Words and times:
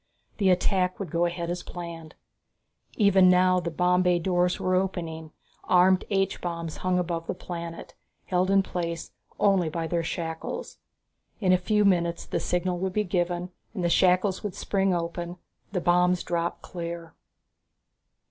The 0.39 0.49
attack 0.49 0.99
would 0.99 1.11
go 1.11 1.25
ahead 1.25 1.51
as 1.51 1.61
planned. 1.61 2.15
Even 2.95 3.29
now, 3.29 3.59
the 3.59 3.69
bomb 3.69 4.01
bay 4.01 4.17
doors 4.17 4.59
were 4.59 4.73
opening; 4.73 5.29
armed 5.65 6.05
H 6.09 6.41
bombs 6.41 6.77
hung 6.77 6.97
above 6.97 7.27
the 7.27 7.35
planet, 7.35 7.93
held 8.25 8.49
in 8.49 8.63
place 8.63 9.11
only 9.39 9.69
by 9.69 9.85
their 9.85 10.01
shackles. 10.01 10.79
In 11.39 11.53
a 11.53 11.57
few 11.59 11.85
minutes 11.85 12.25
the 12.25 12.39
signal 12.39 12.79
would 12.79 12.93
be 12.93 13.03
given 13.03 13.51
and 13.75 13.83
the 13.83 13.89
shackles 13.89 14.41
would 14.41 14.55
spring 14.55 14.91
open, 14.91 15.37
the 15.71 15.79
bombs 15.81 16.23
drop 16.23 16.63
clear.... 16.63 17.13